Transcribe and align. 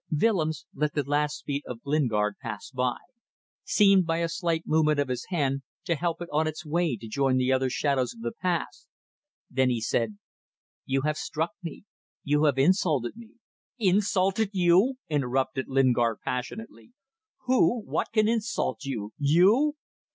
Willems 0.11 0.65
let 0.73 0.95
the 0.95 1.03
last 1.03 1.37
speech 1.37 1.61
of 1.67 1.79
Lingard 1.85 2.33
pass 2.41 2.71
by; 2.71 2.95
seemed 3.63 4.07
by 4.07 4.17
a 4.17 4.27
slight 4.29 4.65
movement 4.65 4.99
of 4.99 5.09
his 5.09 5.25
hand 5.29 5.61
to 5.85 5.93
help 5.93 6.19
it 6.23 6.29
on 6.31 6.47
its 6.47 6.65
way 6.65 6.97
to 6.97 7.07
join 7.07 7.37
the 7.37 7.51
other 7.53 7.69
shadows 7.69 8.15
of 8.15 8.21
the 8.21 8.31
past. 8.31 8.87
Then 9.51 9.69
he 9.69 9.79
said 9.79 10.17
"You 10.87 11.01
have 11.03 11.17
struck 11.17 11.51
me; 11.61 11.83
you 12.23 12.45
have 12.45 12.57
insulted 12.57 13.15
me..." 13.15 13.33
"Insulted 13.93 14.49
you!" 14.53 14.95
interrupted 15.07 15.67
Lingard, 15.67 16.17
passionately. 16.25 16.93
"Who 17.45 17.81
what 17.81 18.07
can 18.11 18.27
insult 18.27 18.83
you... 18.83 19.11
you 19.19 19.75